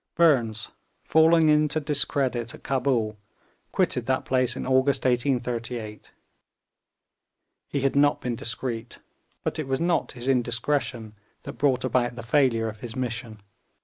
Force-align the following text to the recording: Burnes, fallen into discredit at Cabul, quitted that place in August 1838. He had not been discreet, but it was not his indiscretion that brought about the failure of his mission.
Burnes, 0.15 0.69
fallen 1.03 1.47
into 1.47 1.79
discredit 1.79 2.55
at 2.55 2.63
Cabul, 2.63 3.17
quitted 3.71 4.07
that 4.07 4.25
place 4.25 4.55
in 4.55 4.65
August 4.65 5.05
1838. 5.05 6.09
He 7.67 7.81
had 7.81 7.95
not 7.95 8.19
been 8.19 8.35
discreet, 8.35 8.97
but 9.43 9.59
it 9.59 9.67
was 9.67 9.79
not 9.79 10.13
his 10.13 10.27
indiscretion 10.27 11.13
that 11.43 11.53
brought 11.59 11.83
about 11.83 12.15
the 12.15 12.23
failure 12.23 12.67
of 12.67 12.79
his 12.79 12.95
mission. 12.95 13.41